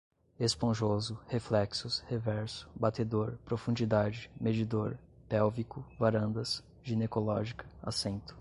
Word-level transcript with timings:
esponjoso, 0.39 1.19
reflexos, 1.27 1.99
reverso, 2.07 2.67
batedor, 2.75 3.37
profundidade, 3.45 4.31
medidor, 4.39 4.97
pélvico, 5.29 5.85
varandas, 5.99 6.63
ginecológica, 6.83 7.67
assento 7.83 8.35